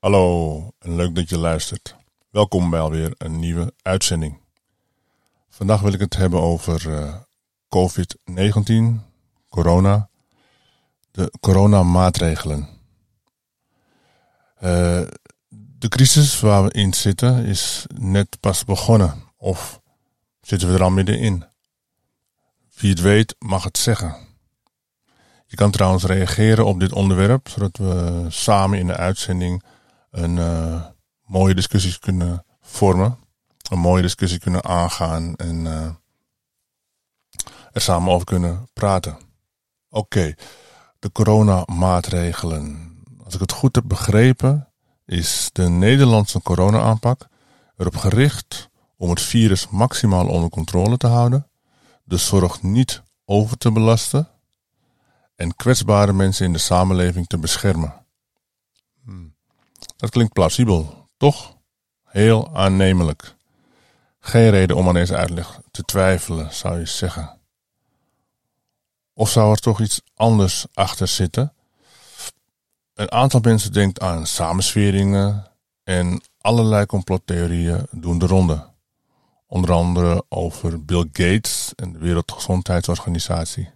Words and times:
Hallo 0.00 0.70
en 0.78 0.96
leuk 0.96 1.14
dat 1.14 1.28
je 1.28 1.38
luistert. 1.38 1.96
Welkom 2.30 2.70
bij 2.70 2.80
alweer 2.80 3.14
een 3.18 3.38
nieuwe 3.38 3.74
uitzending. 3.82 4.40
Vandaag 5.48 5.80
wil 5.80 5.92
ik 5.92 6.00
het 6.00 6.16
hebben 6.16 6.40
over 6.40 6.94
eh, 6.94 7.14
COVID-19, 7.68 9.00
corona, 9.48 10.08
de 11.10 11.32
coronamaatregelen. 11.40 12.68
Uh, 14.62 15.02
de 15.78 15.88
crisis 15.88 16.40
waar 16.40 16.64
we 16.64 16.72
in 16.72 16.94
zitten 16.94 17.44
is 17.44 17.86
net 17.94 18.36
pas 18.40 18.64
begonnen 18.64 19.22
of 19.36 19.80
zitten 20.40 20.68
we 20.68 20.74
er 20.74 20.82
al 20.82 20.90
middenin? 20.90 21.44
Wie 22.74 22.90
het 22.90 23.00
weet 23.00 23.34
mag 23.38 23.64
het 23.64 23.78
zeggen. 23.78 24.16
Je 25.46 25.56
kan 25.56 25.70
trouwens 25.70 26.04
reageren 26.04 26.66
op 26.66 26.80
dit 26.80 26.92
onderwerp, 26.92 27.48
zodat 27.48 27.76
we 27.76 28.26
samen 28.28 28.78
in 28.78 28.86
de 28.86 28.96
uitzending 28.96 29.62
een 30.10 30.36
uh, 30.36 30.84
mooie 31.24 31.54
discussie 31.54 31.98
kunnen 31.98 32.44
vormen. 32.60 33.18
Een 33.70 33.78
mooie 33.78 34.02
discussie 34.02 34.38
kunnen 34.38 34.64
aangaan 34.64 35.34
en 35.36 35.64
uh, 35.64 35.90
er 37.72 37.80
samen 37.80 38.12
over 38.12 38.26
kunnen 38.26 38.68
praten. 38.72 39.18
Oké, 39.88 40.34
de 40.98 41.12
coronamaatregelen. 41.12 42.94
Als 43.24 43.34
ik 43.34 43.40
het 43.40 43.52
goed 43.52 43.74
heb 43.74 43.84
begrepen, 43.86 44.68
is 45.06 45.50
de 45.52 45.68
Nederlandse 45.68 46.42
corona-aanpak 46.42 47.28
erop 47.76 47.96
gericht 47.96 48.68
om 48.96 49.10
het 49.10 49.20
virus 49.20 49.68
maximaal 49.68 50.26
onder 50.26 50.50
controle 50.50 50.96
te 50.96 51.06
houden, 51.06 51.50
de 52.04 52.16
zorg 52.16 52.62
niet 52.62 53.02
over 53.24 53.56
te 53.56 53.72
belasten 53.72 54.28
en 55.36 55.56
kwetsbare 55.56 56.12
mensen 56.12 56.46
in 56.46 56.52
de 56.52 56.58
samenleving 56.58 57.26
te 57.26 57.38
beschermen. 57.38 57.99
Dat 60.00 60.10
klinkt 60.10 60.32
plausibel, 60.32 61.08
toch? 61.16 61.56
Heel 62.04 62.56
aannemelijk. 62.56 63.34
Geen 64.20 64.50
reden 64.50 64.76
om 64.76 64.88
aan 64.88 64.94
deze 64.94 65.16
uitleg 65.16 65.60
te 65.70 65.82
twijfelen, 65.82 66.54
zou 66.54 66.78
je 66.78 66.86
zeggen. 66.86 67.38
Of 69.14 69.30
zou 69.30 69.50
er 69.50 69.60
toch 69.60 69.80
iets 69.80 70.00
anders 70.14 70.66
achter 70.74 71.08
zitten? 71.08 71.52
Een 72.94 73.12
aantal 73.12 73.40
mensen 73.40 73.72
denkt 73.72 74.00
aan 74.00 74.26
samensweringen 74.26 75.46
en 75.84 76.22
allerlei 76.40 76.86
complottheorieën 76.86 77.86
doen 77.90 78.18
de 78.18 78.26
ronde. 78.26 78.68
Onder 79.46 79.72
andere 79.72 80.24
over 80.28 80.84
Bill 80.84 81.08
Gates 81.12 81.72
en 81.76 81.92
de 81.92 81.98
Wereldgezondheidsorganisatie. 81.98 83.70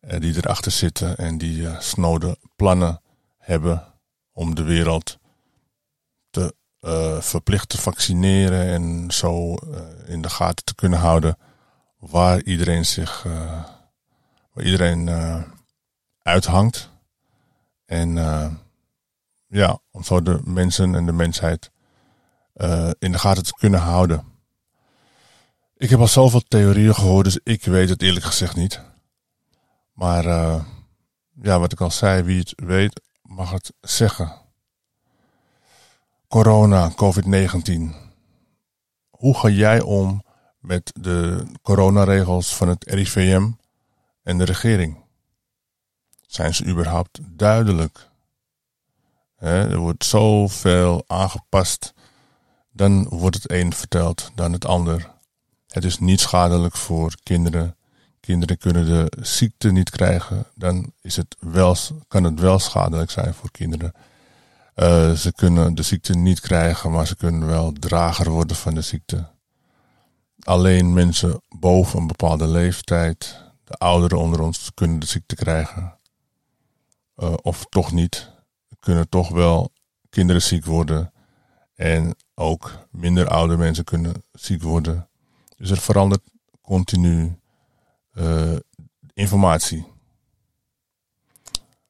Eh, 0.00 0.20
die 0.20 0.36
erachter 0.36 0.72
zitten 0.72 1.16
en 1.16 1.38
die 1.38 1.56
uh, 1.56 1.80
snode 1.80 2.38
plannen 2.56 3.00
hebben 3.38 3.87
om 4.38 4.54
de 4.54 4.62
wereld 4.62 5.18
te 6.30 6.54
uh, 6.80 7.20
verplicht 7.20 7.68
te 7.68 7.80
vaccineren 7.80 8.66
en 8.66 9.10
zo 9.10 9.54
in 10.06 10.22
de 10.22 10.28
gaten 10.28 10.64
te 10.64 10.74
kunnen 10.74 10.98
houden 10.98 11.38
waar 11.98 12.42
iedereen 12.42 12.86
zich, 12.86 13.22
waar 14.52 14.64
iedereen 14.64 15.10
uithangt. 16.22 16.90
En 17.84 18.14
ja, 19.46 19.78
om 19.90 20.04
zo 20.04 20.22
de 20.22 20.40
mensen 20.44 20.94
en 20.94 21.06
de 21.06 21.12
mensheid 21.12 21.70
in 22.98 23.12
de 23.12 23.18
gaten 23.18 23.44
te 23.44 23.54
kunnen 23.58 23.80
houden. 23.80 24.24
Ik 25.76 25.90
heb 25.90 26.00
al 26.00 26.08
zoveel 26.08 26.42
theorieën 26.48 26.94
gehoord, 26.94 27.24
dus 27.24 27.38
ik 27.42 27.64
weet 27.64 27.88
het 27.88 28.02
eerlijk 28.02 28.24
gezegd 28.24 28.56
niet. 28.56 28.80
Maar 29.92 30.24
uh, 30.24 30.64
ja, 31.42 31.58
wat 31.58 31.72
ik 31.72 31.80
al 31.80 31.90
zei, 31.90 32.22
wie 32.22 32.38
het 32.38 32.52
weet 32.56 33.00
mag 33.28 33.50
het 33.50 33.72
zeggen. 33.80 34.32
Corona, 36.28 36.90
COVID-19. 36.90 37.94
Hoe 39.10 39.38
ga 39.38 39.48
jij 39.48 39.80
om 39.80 40.22
met 40.58 40.92
de 41.00 41.46
coronaregels 41.62 42.56
van 42.56 42.68
het 42.68 42.90
RIVM 42.90 43.50
en 44.22 44.38
de 44.38 44.44
regering? 44.44 45.04
Zijn 46.26 46.54
ze 46.54 46.64
überhaupt 46.64 47.18
duidelijk? 47.22 48.06
er 49.36 49.78
wordt 49.78 50.04
zoveel 50.04 51.04
aangepast. 51.06 51.94
Dan 52.72 53.08
wordt 53.08 53.36
het 53.36 53.50
een 53.50 53.72
verteld 53.72 54.30
dan 54.34 54.52
het 54.52 54.64
ander. 54.64 55.10
Het 55.68 55.84
is 55.84 55.98
niet 55.98 56.20
schadelijk 56.20 56.76
voor 56.76 57.14
kinderen. 57.22 57.77
Kinderen 58.28 58.58
kunnen 58.58 58.86
de 58.86 59.24
ziekte 59.24 59.70
niet 59.70 59.90
krijgen. 59.90 60.46
Dan 60.54 60.92
is 61.00 61.16
het 61.16 61.36
wel, 61.38 61.76
kan 62.08 62.24
het 62.24 62.40
wel 62.40 62.58
schadelijk 62.58 63.10
zijn 63.10 63.34
voor 63.34 63.50
kinderen. 63.50 63.92
Uh, 64.76 65.12
ze 65.12 65.32
kunnen 65.32 65.74
de 65.74 65.82
ziekte 65.82 66.14
niet 66.14 66.40
krijgen, 66.40 66.90
maar 66.90 67.06
ze 67.06 67.16
kunnen 67.16 67.46
wel 67.46 67.72
drager 67.72 68.30
worden 68.30 68.56
van 68.56 68.74
de 68.74 68.80
ziekte. 68.80 69.26
Alleen 70.42 70.92
mensen 70.92 71.42
boven 71.48 72.00
een 72.00 72.06
bepaalde 72.06 72.46
leeftijd, 72.46 73.42
de 73.64 73.74
ouderen 73.74 74.18
onder 74.18 74.40
ons, 74.40 74.70
kunnen 74.74 74.98
de 74.98 75.06
ziekte 75.06 75.34
krijgen. 75.34 75.94
Uh, 77.16 77.34
of 77.42 77.66
toch 77.68 77.92
niet. 77.92 78.30
Kunnen 78.80 79.08
toch 79.08 79.28
wel 79.28 79.72
kinderen 80.10 80.42
ziek 80.42 80.64
worden. 80.64 81.12
En 81.74 82.14
ook 82.34 82.86
minder 82.90 83.28
oude 83.28 83.56
mensen 83.56 83.84
kunnen 83.84 84.22
ziek 84.32 84.62
worden. 84.62 85.08
Dus 85.56 85.70
er 85.70 85.78
verandert 85.78 86.22
continu 86.62 87.38
uh, 88.18 88.56
informatie. 89.14 89.86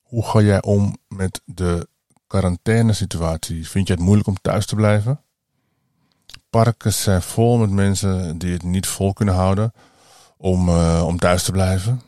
Hoe 0.03 0.27
ga 0.27 0.41
jij 0.41 0.63
om 0.63 0.97
met 1.09 1.41
de 1.45 1.89
quarantainesituatie? 2.27 3.69
Vind 3.69 3.87
je 3.87 3.93
het 3.93 4.03
moeilijk 4.03 4.29
om 4.29 4.41
thuis 4.41 4.67
te 4.67 4.75
blijven? 4.75 5.21
Parken 6.51 6.93
zijn 6.93 7.23
vol 7.23 7.59
met 7.59 7.71
mensen 7.71 8.39
die 8.39 8.53
het 8.53 8.63
niet 8.63 8.87
vol 8.87 9.13
kunnen 9.13 9.35
houden 9.35 9.73
om, 10.37 10.69
uh, 10.69 11.03
om 11.07 11.19
thuis 11.19 11.43
te 11.43 11.53
blijven. 11.53 12.03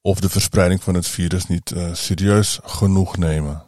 Of 0.00 0.20
de 0.20 0.28
verspreiding 0.28 0.82
van 0.82 0.94
het 0.94 1.06
virus 1.06 1.46
niet 1.46 1.70
uh, 1.70 1.94
serieus 1.94 2.58
genoeg 2.62 3.16
nemen. 3.16 3.62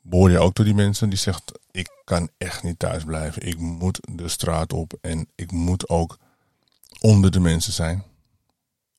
Behoor 0.00 0.30
je 0.30 0.38
ook 0.38 0.52
tot 0.52 0.64
die 0.64 0.74
mensen 0.74 1.08
die 1.08 1.18
zegt: 1.18 1.58
Ik 1.70 1.90
kan 2.04 2.28
echt 2.38 2.62
niet 2.62 2.78
thuis 2.78 3.04
blijven. 3.04 3.46
Ik 3.46 3.58
moet 3.58 3.98
de 4.10 4.28
straat 4.28 4.72
op 4.72 4.92
en 5.00 5.28
ik 5.34 5.52
moet 5.52 5.88
ook 5.88 6.18
onder 7.04 7.30
de 7.30 7.40
mensen 7.40 7.72
zijn? 7.72 8.04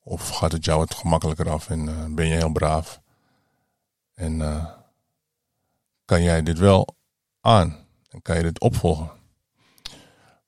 Of 0.03 0.29
gaat 0.29 0.51
het 0.51 0.65
jou 0.65 0.81
het 0.81 0.93
gemakkelijker 0.93 1.49
af 1.49 1.69
en 1.69 1.79
uh, 1.79 2.05
ben 2.09 2.27
je 2.27 2.33
heel 2.33 2.51
braaf? 2.51 3.01
En 4.13 4.39
uh, 4.39 4.65
kan 6.05 6.23
jij 6.23 6.43
dit 6.43 6.59
wel 6.59 6.95
aan? 7.41 7.77
En 8.09 8.21
kan 8.21 8.35
je 8.35 8.43
dit 8.43 8.59
opvolgen? 8.59 9.11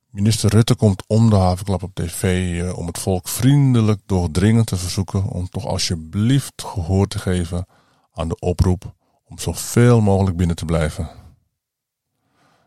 Minister 0.10 0.50
Rutte 0.50 0.76
komt 0.76 1.04
om 1.08 1.30
de 1.30 1.36
havenklap 1.36 1.84
op 1.84 1.96
tv 1.96 2.52
uh, 2.54 2.78
om 2.78 2.88
het 2.88 2.98
volk 2.98 3.28
vriendelijk 3.28 4.02
doordringend 4.06 4.68
te 4.68 4.78
verzoeken 4.78 5.24
om 5.24 5.50
toch 5.50 5.66
alsjeblieft 5.66 6.64
gehoor 6.64 7.08
te 7.08 7.20
geven 7.20 7.66
aan 8.12 8.28
de 8.28 8.40
oproep 8.40 8.94
om 9.24 9.40
zoveel 9.40 10.02
mogelijk 10.02 10.38
binnen 10.38 10.56
te 10.56 10.66
blijven. 10.66 11.10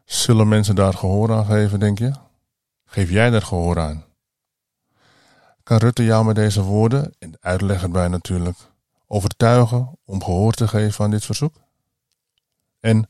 Zullen 0.05 0.49
mensen 0.49 0.75
daar 0.75 0.95
gehoor 0.95 1.33
aan 1.33 1.47
geven, 1.47 1.81
denk 1.81 1.99
je? 1.99 2.13
Geef 2.85 3.11
jij 3.11 3.31
daar 3.31 3.43
gehoor 3.43 3.81
aan? 3.81 4.09
Kan 5.63 5.79
Rutte 5.79 6.05
jou 6.05 6.25
met 6.25 6.35
deze 6.35 6.63
woorden, 6.63 7.15
en 7.19 7.31
de 7.31 7.39
uitleg 7.41 7.83
erbij 7.83 8.09
natuurlijk, 8.09 8.59
overtuigen 9.07 9.99
om 10.05 10.23
gehoor 10.23 10.53
te 10.53 10.69
geven 10.69 11.05
aan 11.05 11.11
dit 11.11 11.25
verzoek? 11.25 11.55
En 12.81 13.09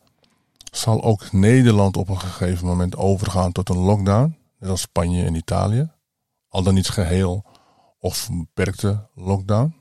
zal 0.73 1.03
ook 1.03 1.33
Nederland 1.33 1.97
op 1.97 2.09
een 2.09 2.21
gegeven 2.21 2.67
moment 2.67 2.97
overgaan 2.97 3.53
tot 3.53 3.69
een 3.69 3.79
lockdown, 3.79 4.37
net 4.59 4.71
als 4.71 4.81
Spanje 4.81 5.25
en 5.25 5.35
Italië? 5.35 5.91
Al 6.49 6.63
dan 6.63 6.75
niet 6.75 6.89
geheel 6.89 7.45
of 7.99 8.29
beperkte 8.33 9.09
lockdown? 9.15 9.75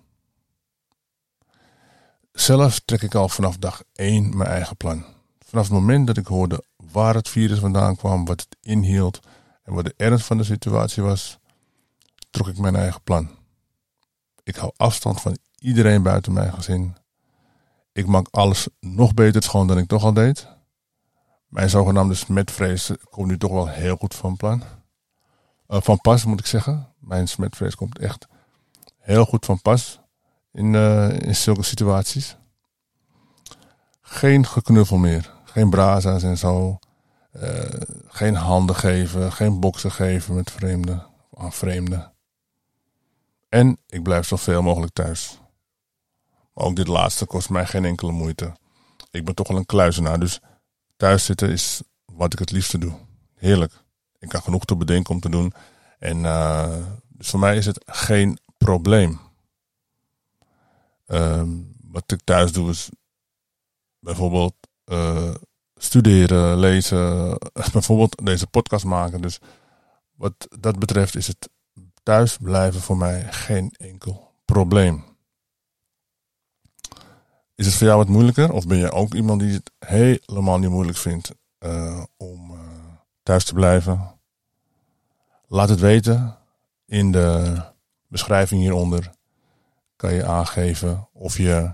Zelf 2.32 2.80
trek 2.80 3.02
ik 3.02 3.16
al 3.16 3.30
vanaf 3.30 3.58
dag 3.58 3.84
1 3.94 4.38
mijn 4.38 4.50
eigen 4.50 4.78
plan. 4.78 5.06
Vanaf 5.46 5.64
het 5.64 5.74
moment 5.74 6.08
dat 6.08 6.18
ik 6.18 6.28
hoorde 6.28 6.64
waar 6.92 7.16
het 7.16 7.30
virus 7.30 7.60
vandaan 7.60 7.96
kwam, 7.96 8.26
wat 8.26 8.40
het 8.40 8.58
inhield 8.62 9.20
en 9.64 9.74
wat 9.74 9.86
de 9.86 9.94
ernst 9.98 10.26
van 10.26 10.38
de 10.38 10.44
situatie 10.44 11.04
was, 11.04 11.39
trok 12.30 12.48
ik 12.48 12.58
mijn 12.58 12.76
eigen 12.76 13.02
plan. 13.04 13.30
Ik 14.44 14.56
hou 14.56 14.72
afstand 14.76 15.22
van 15.22 15.38
iedereen 15.60 16.04
buiten 16.04 16.34
mijn 16.34 16.54
gezin. 16.54 16.96
Ik 17.92 18.08
maak 18.08 18.28
alles 18.32 18.68
nog 18.80 19.14
beter 19.14 19.44
schoon 19.44 19.68
dan 19.68 19.78
ik 19.78 19.88
toch 19.88 20.04
al 20.04 20.14
deed. 20.14 20.48
Mijn 21.48 21.70
zogenaamde 21.70 22.14
smetvrees 22.14 22.92
komt 23.10 23.28
nu 23.28 23.38
toch 23.38 23.52
wel 23.52 23.68
heel 23.68 23.96
goed 23.96 24.16
van 24.16 24.36
plan. 24.36 24.64
Uh, 25.68 25.82
van 25.82 26.02
pas 26.02 26.26
moet 26.26 26.40
ik 26.40 26.46
zeggen. 26.46 26.94
Mijn 27.00 27.28
smetvrees 27.28 27.76
komt 27.76 28.00
echt 28.00 28.28
heel 28.98 29.26
goed 29.26 29.46
van 29.46 29.62
pas 29.62 30.00
in, 30.52 30.74
uh, 30.74 31.20
in 31.20 31.36
zulke 31.36 31.64
situaties. 31.64 32.38
Geen 34.02 34.46
geknuffel 34.46 34.98
meer. 34.98 35.34
Geen 35.44 35.70
braza's 35.70 36.24
en 36.24 36.38
zo. 36.38 36.80
Uh, 37.34 37.60
geen 38.08 38.36
handen 38.36 38.76
geven. 38.76 39.32
Geen 39.32 39.60
boksen 39.60 39.92
geven 39.92 40.36
met 40.36 40.52
vreemden. 40.52 41.06
Aan 41.34 41.54
vreemden. 41.54 42.14
En 43.50 43.78
ik 43.88 44.04
blijf 44.04 44.28
zoveel 44.28 44.62
mogelijk 44.62 44.94
thuis. 44.94 45.40
Maar 46.54 46.66
ook 46.66 46.76
dit 46.76 46.88
laatste 46.88 47.26
kost 47.26 47.50
mij 47.50 47.66
geen 47.66 47.86
enkele 47.86 48.12
moeite. 48.12 48.54
ik 49.12 49.26
ben 49.26 49.36
toch 49.36 49.48
wel 49.48 49.58
een 49.58 49.66
kluizenaar. 49.66 50.20
Dus 50.20 50.40
thuis 50.98 51.26
zitten 51.26 51.50
is 51.50 51.82
wat 52.06 52.34
ik 52.34 52.40
het 52.40 52.52
liefste 52.52 52.78
doe. 52.78 52.94
Heerlijk. 53.36 53.74
Ik 54.20 54.30
kan 54.30 54.42
genoeg 54.42 54.66
te 54.66 54.76
bedenken 54.76 55.14
om 55.14 55.20
te 55.20 55.30
doen. 55.30 55.54
En 56.00 56.18
uh, 56.18 56.76
dus 57.08 57.30
voor 57.30 57.40
mij 57.40 57.58
is 57.58 57.66
het 57.66 57.84
geen 57.86 58.40
probleem. 58.58 59.20
Ehm, 61.06 61.50
wat 61.84 62.12
ik 62.12 62.22
thuis 62.24 62.52
doe 62.52 62.70
is 62.70 62.90
bijvoorbeeld 64.00 64.56
uh, 64.86 65.34
studeren, 65.76 66.58
lezen, 66.58 67.38
bijvoorbeeld 67.74 68.26
deze 68.26 68.48
podcast 68.48 68.86
maken. 68.86 69.22
Dus 69.22 69.40
wat 70.16 70.48
dat 70.60 70.80
betreft 70.80 71.16
is 71.16 71.28
het 71.28 71.50
thuis 72.10 72.38
blijven 72.38 72.82
voor 72.82 72.98
mij 72.98 73.28
geen 73.30 73.74
enkel 73.78 74.32
probleem. 74.46 75.04
Is 77.56 77.66
het 77.66 77.76
voor 77.76 77.88
jou 77.88 77.98
wat 77.98 78.08
moeilijker? 78.08 78.54
Of 78.54 78.68
ben 78.68 78.78
je 78.78 78.92
ook 78.92 79.14
iemand 79.14 79.40
die 79.40 79.54
het 79.54 79.72
helemaal 79.80 80.60
niet 80.60 80.70
moeilijk 80.70 80.98
vindt 80.98 81.32
uh, 81.60 82.04
om 82.18 82.52
uh, 82.52 82.60
thuis 83.24 83.44
te 83.44 83.54
blijven? 83.54 84.20
Laat 85.48 85.70
het 85.70 85.80
weten 85.80 86.38
in 86.86 87.12
de 87.12 87.62
beschrijving 88.08 88.62
hieronder. 88.62 89.12
Kan 89.96 90.14
je 90.14 90.26
aangeven 90.26 91.08
of 91.14 91.38
je 91.38 91.74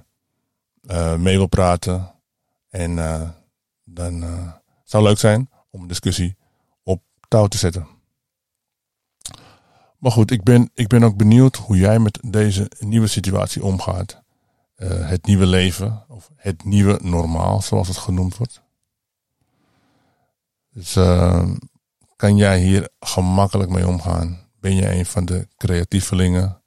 uh, 0.82 1.16
mee 1.16 1.38
wil 1.38 1.48
praten. 1.48 2.14
En 2.70 2.96
dan 3.84 4.20
zou 4.84 5.04
het 5.04 5.12
leuk 5.12 5.20
zijn 5.20 5.50
om 5.70 5.82
een 5.82 5.88
discussie 5.88 6.38
op 6.84 7.04
touw 7.28 7.48
te 7.48 7.58
zetten. 7.58 7.95
Maar 9.98 10.12
goed, 10.12 10.32
ik 10.32 10.44
ben, 10.44 10.70
ik 10.74 10.88
ben 10.88 11.04
ook 11.04 11.18
benieuwd 11.18 11.56
hoe 11.56 11.78
jij 11.78 12.00
met 12.00 12.20
deze 12.28 12.72
nieuwe 12.80 13.08
situatie 13.08 13.64
omgaat. 13.64 14.24
Uh, 14.78 15.10
het 15.10 15.26
nieuwe 15.26 15.46
leven, 15.46 16.06
of 16.08 16.32
het 16.36 16.64
nieuwe 16.64 17.00
normaal, 17.04 17.62
zoals 17.62 17.88
het 17.88 17.98
genoemd 17.98 18.38
wordt. 18.38 18.62
Dus 20.74 20.96
uh, 20.96 21.50
kan 22.16 22.36
jij 22.36 22.60
hier 22.60 22.90
gemakkelijk 23.00 23.70
mee 23.70 23.88
omgaan? 23.88 24.48
Ben 24.60 24.76
je 24.76 24.92
een 24.92 25.06
van 25.06 25.26
de 25.26 25.48
creatievelingen? 25.58 26.62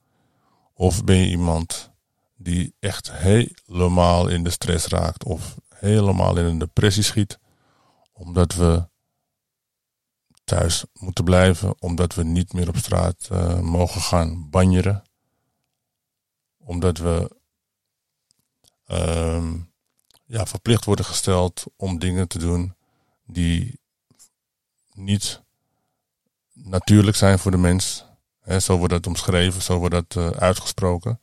Of 0.75 1.05
ben 1.05 1.17
je 1.17 1.29
iemand 1.29 1.91
die 2.37 2.75
echt 2.79 3.13
helemaal 3.13 4.29
in 4.29 4.45
de 4.45 4.51
stress 4.51 4.87
raakt 4.87 5.25
of 5.25 5.57
helemaal 5.75 6.39
in 6.39 6.45
een 6.45 6.59
depressie 6.59 7.03
schiet? 7.03 7.39
Omdat 8.13 8.55
we 8.55 8.88
thuis 10.49 10.85
moeten 10.93 11.25
blijven, 11.25 11.75
omdat 11.79 12.15
we 12.15 12.25
niet 12.25 12.53
meer 12.53 12.69
op 12.69 12.77
straat 12.77 13.29
uh, 13.33 13.61
mogen 13.61 14.01
gaan 14.01 14.51
banjeren. 14.51 15.03
Omdat 16.59 16.99
we 16.99 17.37
uh, 18.87 19.53
ja, 20.25 20.47
verplicht 20.47 20.85
worden 20.85 21.05
gesteld 21.05 21.65
om 21.77 21.99
dingen 21.99 22.29
te 22.29 22.39
doen 22.39 22.75
die 23.27 23.81
niet 24.93 25.43
natuurlijk 26.53 27.17
zijn 27.17 27.39
voor 27.39 27.51
de 27.51 27.57
mens. 27.57 28.05
Zo 28.59 28.77
wordt 28.77 28.93
dat 28.93 29.07
omschreven, 29.07 29.63
zo 29.63 29.79
wordt 29.79 29.95
dat 29.95 30.15
uh, 30.17 30.31
uitgesproken. 30.31 31.21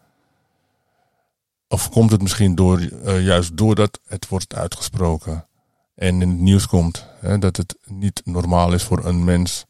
Of 1.68 1.90
komt 1.90 2.12
het 2.12 2.22
misschien 2.22 2.56
door, 2.56 2.80
uh, 2.80 3.26
juist 3.26 3.58
doordat 3.58 4.00
het 4.06 4.28
wordt 4.28 4.56
uitgesproken 4.56 5.48
en 5.96 6.22
in 6.22 6.30
het 6.30 6.40
nieuws 6.40 6.68
komt 6.68 7.08
hè, 7.20 7.38
dat 7.38 7.58
het 7.58 7.78
niet 7.86 8.22
normaal 8.26 8.74
is 8.74 8.84
voor 8.84 9.06
een 9.06 9.24
mens 9.24 9.66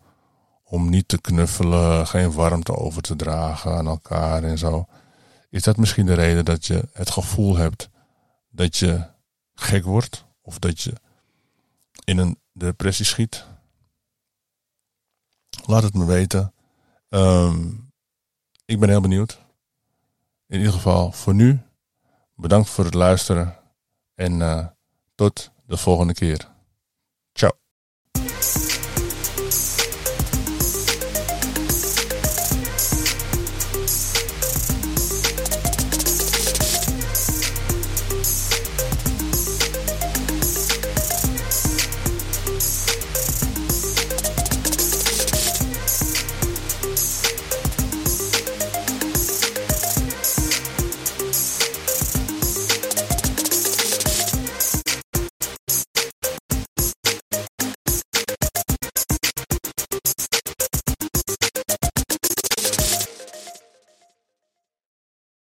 om 0.64 0.90
niet 0.90 1.08
te 1.08 1.22
knuffelen, 1.22 2.08
geen 2.08 2.32
warmte 2.32 2.76
over 2.76 3.02
te 3.02 3.16
dragen 3.16 3.72
aan 3.78 3.88
elkaar 3.88 4.44
en 4.44 4.58
zo. 4.58 4.86
Is 5.50 5.64
dat 5.64 5.78
misschien 5.78 6.06
de 6.06 6.14
reden 6.14 6.46
dat 6.46 6.66
je 6.66 6.88
het 6.94 7.10
gevoel 7.10 7.56
hebt 7.56 7.90
dat 8.50 8.78
je 8.78 9.08
gek 9.54 9.84
wordt 9.84 10.26
of 10.42 10.60
dat 10.60 10.82
je 10.82 10.94
in 12.04 12.18
een 12.18 12.40
depressie 12.54 13.06
schiet? 13.06 13.46
Laat 15.66 15.84
het 15.84 15.94
me 15.94 16.06
weten. 16.06 16.54
Um, 17.10 17.92
ik 18.66 18.80
ben 18.80 18.90
heel 18.90 19.02
benieuwd. 19.02 19.40
In 20.48 20.58
ieder 20.58 20.74
geval 20.74 21.12
voor 21.12 21.34
nu, 21.34 21.60
bedankt 22.36 22.70
voor 22.70 22.86
het 22.86 22.94
luisteren 22.94 23.58
en 24.16 24.40
uh, 24.40 24.66
tot 25.16 25.52
de 25.68 25.78
volgende 25.78 26.14
keer. 26.14 26.55